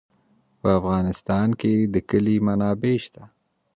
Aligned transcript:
په 0.61 0.67
افغانستان 0.79 1.49
کې 1.59 1.73
د 1.93 1.95
کلي 2.09 2.35
منابع 2.47 2.95
شته. 3.03 3.23